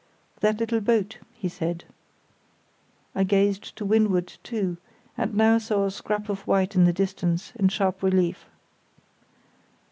"That 0.39 0.59
little 0.59 0.81
boat," 0.81 1.19
he 1.31 1.47
said. 1.47 1.83
I 3.13 3.23
gazed 3.23 3.75
to 3.75 3.85
windward, 3.85 4.33
too, 4.41 4.77
and 5.15 5.35
now 5.35 5.59
saw 5.59 5.85
a 5.85 5.91
scrap 5.91 6.27
of 6.27 6.41
white 6.47 6.73
in 6.75 6.85
the 6.85 6.91
distance, 6.91 7.53
in 7.55 7.67
sharp 7.69 8.01
relief. 8.01 8.47